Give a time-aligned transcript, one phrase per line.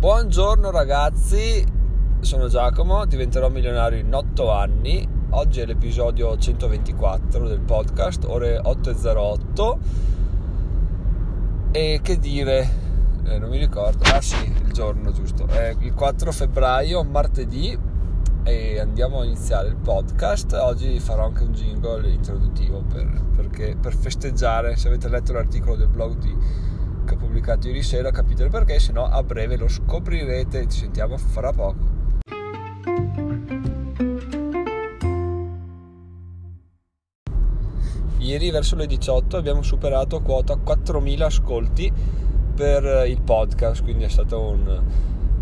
[0.00, 1.62] Buongiorno ragazzi,
[2.20, 5.06] sono Giacomo, diventerò milionario in 8 anni.
[5.28, 9.78] Oggi è l'episodio 124 del podcast, ore 8.08.
[11.72, 12.70] E che dire,
[13.26, 17.78] eh, non mi ricordo, ah sì, il giorno giusto, è il 4 febbraio, martedì,
[18.42, 20.54] e andiamo a iniziare il podcast.
[20.54, 25.88] Oggi farò anche un jingle introduttivo per, perché, per festeggiare, se avete letto l'articolo del
[25.88, 26.34] blog di
[27.10, 30.68] che ho pubblicato ieri sera capite il perché, se no a breve lo scoprirete.
[30.68, 31.98] Ci sentiamo fra poco.
[38.18, 41.92] Ieri verso le 18 abbiamo superato quota 4.000 ascolti
[42.54, 44.82] per il podcast, quindi è stato un,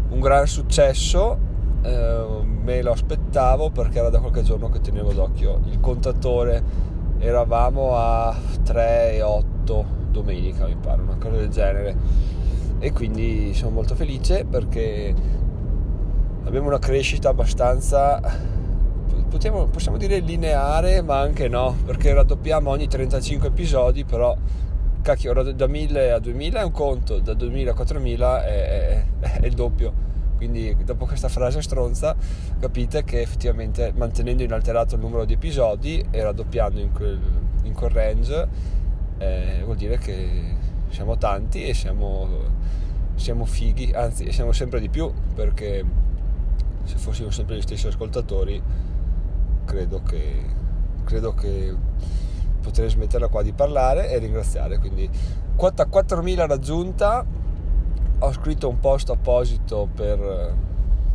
[0.09, 1.47] un gran successo.
[1.83, 6.87] Eh, me lo aspettavo perché era da qualche giorno che tenevo d'occhio il contatore.
[7.19, 11.97] Eravamo a 3,8 domenica mi pare, una cosa del genere.
[12.79, 15.15] E quindi sono molto felice perché
[16.45, 18.21] abbiamo una crescita abbastanza,
[19.29, 24.37] possiamo, possiamo dire lineare, ma anche no, perché raddoppiamo ogni 35 episodi, però
[25.03, 29.47] cacchio, da 1000 a 2000 è un conto, da 2000 a 4000 è, è, è
[29.47, 30.07] il doppio
[30.39, 32.15] quindi dopo questa frase stronza
[32.61, 37.19] capite che effettivamente mantenendo inalterato il numero di episodi e raddoppiando in quel,
[37.65, 38.49] in quel range
[39.19, 40.57] eh, vuol dire che
[40.91, 42.29] siamo tanti e siamo,
[43.15, 45.85] siamo fighi, anzi siamo sempre di più perché
[46.85, 48.63] se fossimo sempre gli stessi ascoltatori
[49.65, 50.45] credo che,
[51.05, 51.75] credo che
[52.63, 54.79] potrei smetterla qua di parlare e ringraziare.
[54.79, 55.09] Quindi
[55.55, 57.25] quota 4000 raggiunta
[58.21, 60.55] ho scritto un post apposito per,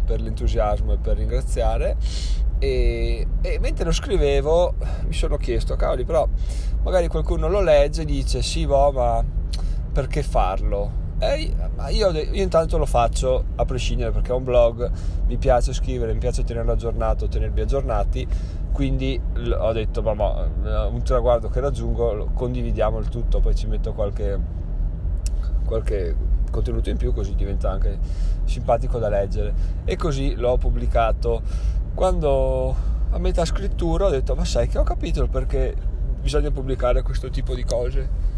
[0.06, 1.98] per l'entusiasmo e per ringraziare
[2.64, 4.76] e, e, mentre lo scrivevo
[5.06, 6.26] mi sono chiesto cavoli però
[6.84, 9.24] magari qualcuno lo legge e dice sì boh ma
[9.92, 11.02] perché farlo?
[11.20, 11.54] E
[11.90, 14.90] io, io, intanto lo faccio a prescindere perché è un blog
[15.28, 18.26] mi piace scrivere mi piace tenerlo aggiornato tenervi aggiornati
[18.72, 19.22] quindi
[19.58, 20.50] ho detto ma,
[20.88, 24.40] un traguardo che raggiungo condividiamo il tutto poi ci metto qualche
[25.66, 26.16] qualche
[26.50, 27.98] contenuto in più così diventa anche
[28.46, 29.54] simpatico da leggere.
[29.86, 31.42] E così l'ho pubblicato
[31.94, 32.76] quando
[33.12, 35.76] a metà scrittura ho detto ma sai che ho capito perché
[36.20, 38.32] bisogna pubblicare questo tipo di cose.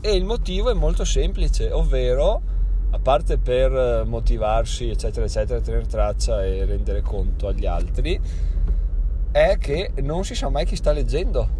[0.00, 2.40] E il motivo è molto semplice ovvero
[2.90, 8.18] a parte per motivarsi eccetera eccetera tenere traccia e rendere conto agli altri
[9.30, 11.56] è che non si sa mai chi sta leggendo.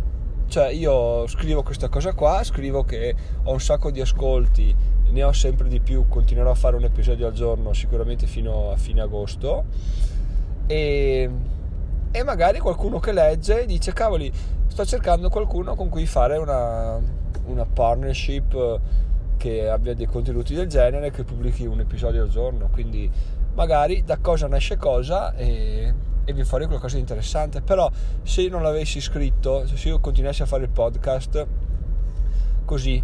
[0.49, 4.75] Cioè io scrivo questa cosa qua scrivo che ho un sacco di ascolti
[5.11, 8.77] ne ho sempre di più continuerò a fare un episodio al giorno sicuramente fino a
[8.77, 9.65] fine agosto
[10.69, 11.31] e,
[12.11, 14.31] e magari qualcuno che legge dice cavoli
[14.69, 17.01] sto cercando qualcuno con cui fare una,
[17.47, 18.81] una partnership
[19.39, 22.69] che abbia dei contenuti del genere che pubblichi un episodio al giorno.
[22.71, 23.11] Quindi
[23.55, 27.63] magari da cosa nasce cosa e, e vi fuori qualcosa di interessante.
[27.63, 27.91] Però
[28.23, 31.47] se io non l'avessi scritto se io continuassi a fare il podcast
[32.67, 33.03] così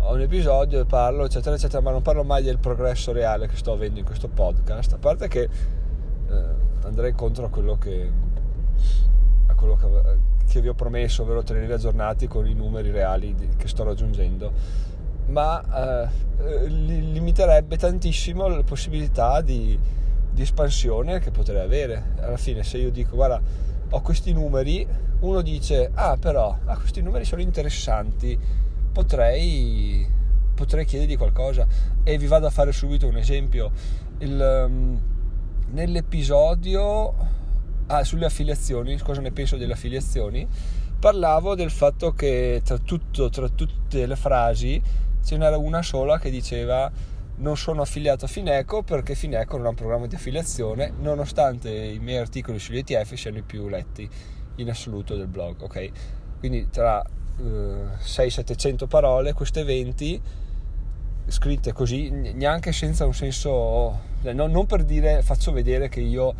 [0.00, 3.56] ho un episodio e parlo eccetera eccetera ma non parlo mai del progresso reale che
[3.56, 4.94] sto avendo in questo podcast.
[4.94, 5.48] A parte che
[6.30, 8.10] eh, andrei contro a quello che,
[9.46, 9.86] a quello che,
[10.46, 14.52] che vi ho promesso, ovvero tenervi aggiornati con i numeri reali di, che sto raggiungendo,
[15.26, 16.08] ma
[16.42, 19.78] eh, limiterebbe tantissimo le possibilità di,
[20.30, 22.14] di espansione che potrei avere.
[22.20, 23.40] Alla fine, se io dico guarda,
[23.90, 24.86] ho questi numeri,
[25.20, 28.38] uno dice ah però ah, questi numeri sono interessanti,
[28.92, 30.06] potrei,
[30.54, 31.66] potrei chiedergli qualcosa
[32.02, 33.70] e vi vado a fare subito un esempio.
[34.18, 35.13] Il, um,
[35.70, 37.14] nell'episodio
[37.86, 40.46] ah, sulle affiliazioni, cosa ne penso delle affiliazioni,
[40.98, 44.80] parlavo del fatto che tra, tutto, tra tutte le frasi
[45.22, 46.90] ce n'era una sola che diceva
[47.36, 51.98] non sono affiliato a Fineco perché Fineco non ha un programma di affiliazione nonostante i
[51.98, 54.08] miei articoli sugli ETF siano i più letti
[54.56, 55.90] in assoluto del blog ok?
[56.38, 60.22] Quindi tra eh, 600-700 parole queste 20
[61.26, 66.34] scritte così neanche senza un senso cioè, no, non per dire faccio vedere che io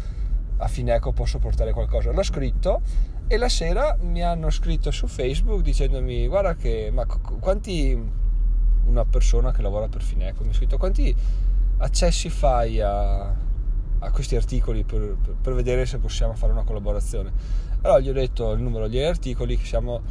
[0.59, 2.13] a Fineco posso portare qualcosa.
[2.13, 2.81] L'ho scritto
[3.27, 7.99] e la sera mi hanno scritto su Facebook dicendomi guarda che ma quanti
[8.87, 11.15] una persona che lavora per Fineco mi ha scritto quanti
[11.79, 17.33] accessi fai a, a questi articoli per, per, per, vedere se possiamo fare una collaborazione?
[17.81, 20.03] Allora gli ho detto il numero degli articoli siamo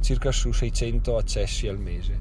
[0.00, 2.18] circa su 600 accessi al mese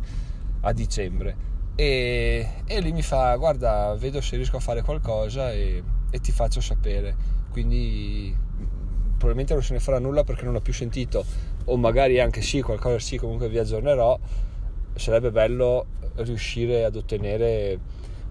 [0.61, 5.83] a dicembre e, e lui mi fa guarda vedo se riesco a fare qualcosa e,
[6.09, 7.15] e ti faccio sapere.
[7.49, 8.35] Quindi
[9.11, 11.23] probabilmente non se ne farà nulla perché non l'ho più sentito.
[11.65, 14.19] O magari anche sì qualcosa sì comunque vi aggiornerò.
[14.95, 15.85] Sarebbe bello
[16.15, 17.79] riuscire ad ottenere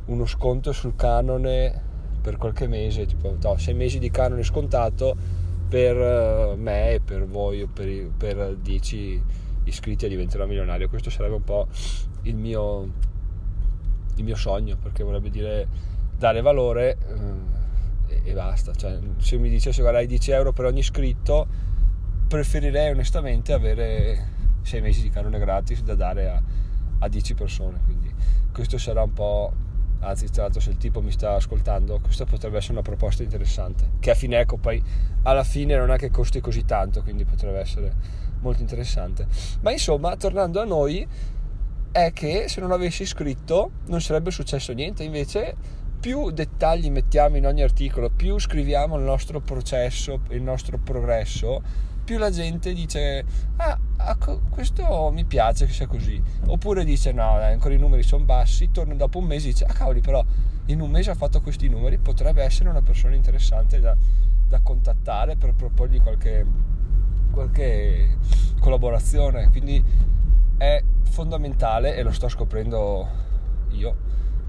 [0.06, 1.88] uno sconto sul canone
[2.20, 5.16] per qualche mese, tipo no, sei mesi di canone scontato
[5.69, 9.22] per eh, me e per voi o per, per 10
[9.64, 10.88] iscritti e diventerò milionario.
[10.88, 11.69] Questo sarebbe un po'
[12.22, 12.92] il mio,
[14.20, 15.67] il mio sogno perché vorrebbe dire
[16.17, 16.96] dare valore
[18.08, 18.72] eh, e, basta.
[18.72, 21.46] Cioè, se mi dicesse guarda hai 10 euro per ogni iscritto,
[22.28, 24.28] preferirei onestamente avere
[24.62, 26.43] 6 mesi di canone gratis da dare a,
[27.00, 27.81] a 10 persone.
[27.84, 28.12] Quindi
[28.52, 29.52] questo sarà un po'
[30.00, 33.90] anzi tra l'altro se il tipo mi sta ascoltando questa potrebbe essere una proposta interessante
[34.00, 34.82] che a fine ecco poi
[35.25, 37.93] alla fine non è che costi così tanto quindi potrebbe essere
[38.40, 39.26] molto interessante
[39.61, 41.06] ma insomma tornando a noi
[41.92, 45.02] è che se non avessi scritto non sarebbe successo niente.
[45.02, 45.54] Invece
[46.00, 51.62] più dettagli mettiamo in ogni articolo più scriviamo il nostro processo il nostro progresso
[52.10, 53.22] più la gente dice
[53.56, 53.78] ah
[54.48, 56.20] questo mi piace che sia così.
[56.46, 58.70] Oppure dice no ancora i numeri sono bassi.
[58.72, 60.25] Torna dopo un mese e dice ah cavoli però
[60.66, 63.96] in un mese ha fatto questi numeri potrebbe essere una persona interessante da,
[64.48, 66.44] da contattare per proporgli qualche,
[67.31, 68.16] qualche
[68.58, 69.48] collaborazione.
[69.50, 69.84] Quindi
[70.61, 73.09] è fondamentale e lo sto scoprendo
[73.71, 73.97] io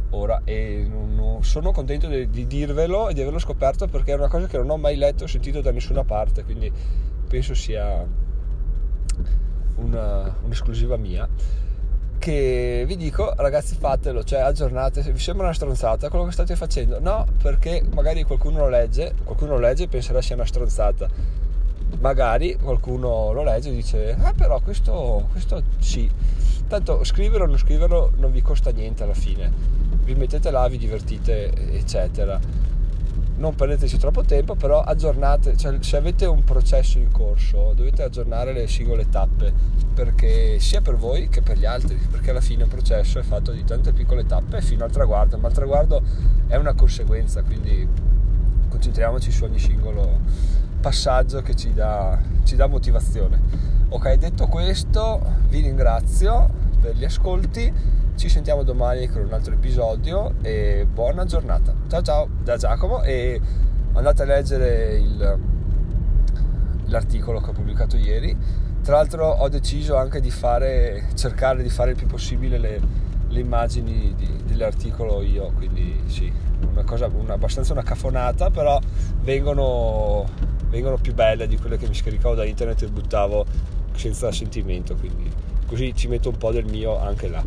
[0.10, 4.28] ora e non, sono contento di, di, dirvelo e di averlo scoperto perché è una
[4.28, 6.70] cosa che non ho mai letto o sentito da nessuna parte quindi
[7.30, 8.06] penso sia
[9.76, 11.28] una, un'esclusiva mia.
[12.20, 15.02] Che vi dico ragazzi fatelo cioè aggiornate.
[15.02, 19.16] Se vi sembra una stronzata quello che state facendo no perché magari qualcuno lo legge
[19.24, 21.08] qualcuno lo legge e penserà sia una stronzata
[22.00, 26.10] magari qualcuno lo legge e dice ah però questo, questo sì.
[26.68, 29.52] Tanto scriverlo o non scriverlo non vi costa niente alla fine.
[30.04, 32.40] Vi mettete là vi divertite eccetera.
[33.38, 38.54] Non perdeteci troppo tempo, però aggiornate, cioè se avete un processo in corso dovete aggiornare
[38.54, 39.52] le singole tappe,
[39.96, 43.52] perché sia per voi che per gli altri, perché alla fine il processo è fatto
[43.52, 46.04] di tante piccole tappe fino al traguardo, ma il traguardo
[46.46, 47.88] è una conseguenza, quindi
[48.70, 50.20] concentriamoci su ogni singolo
[50.82, 53.40] passaggio che ci dà, ci dà motivazione.
[53.90, 56.50] Ok, detto questo vi ringrazio
[56.82, 61.74] per gli ascolti ci sentiamo domani con un altro episodio e buona giornata.
[61.88, 63.40] Ciao ciao da Giacomo e
[63.94, 65.40] andate a leggere il,
[66.86, 68.36] l'articolo che ho pubblicato ieri.
[68.84, 72.82] Tra l'altro ho deciso anche di fare, cercare di fare il più possibile le,
[73.28, 76.32] le immagini di, dell'articolo io, quindi sì,
[76.70, 78.80] una cosa una, abbastanza una cafonata, però
[79.22, 80.26] vengono,
[80.72, 83.46] vengono più belle di quelle che mi scaricavo da internet e buttavo
[83.94, 85.30] senza sentimento, quindi
[85.68, 87.44] così ci metto un po' del mio anche là.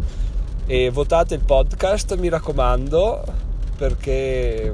[0.66, 3.24] E votate il podcast mi raccomando
[3.76, 4.72] perché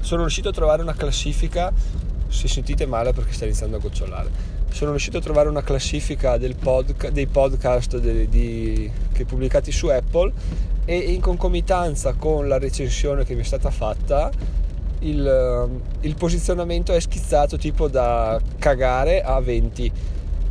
[0.00, 1.72] sono riuscito a trovare una classifica
[2.28, 7.10] se sentite male perché sta iniziando a gocciolare sono riuscito a trovare una classifica podca-
[7.10, 10.32] dei podcast de- di- che pubblicati su Apple
[10.86, 14.30] e in concomitanza con la recensione che mi è stata fatta
[15.02, 19.92] il, il posizionamento è schizzato tipo da cagare a 20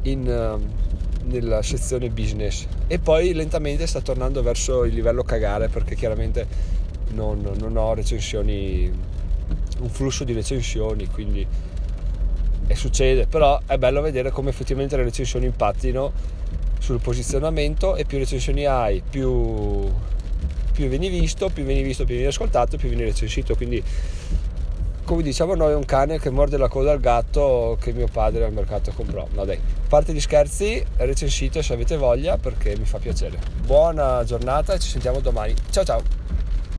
[0.03, 0.59] in,
[1.25, 2.65] nella sezione business.
[2.87, 6.45] E poi lentamente sta tornando verso il livello cagare perché chiaramente
[7.11, 8.91] non, non ho recensioni
[9.79, 11.45] un flusso di recensioni quindi
[12.67, 13.27] e succede.
[13.27, 16.39] Però è bello vedere come effettivamente le recensioni impattino
[16.79, 19.87] sul posizionamento e più recensioni hai più,
[20.71, 23.55] più vieni visto più vieni visto più vieni ascoltato più vieni recensito.
[23.55, 23.83] Quindi
[25.11, 28.45] come diciamo noi è un cane che morde la coda al gatto che mio padre
[28.45, 29.27] al mercato comprò.
[29.33, 33.37] No dai parte gli scherzi recensite se avete voglia perché mi fa piacere.
[33.65, 35.53] Buona giornata e ci sentiamo domani.
[35.69, 36.01] Ciao ciao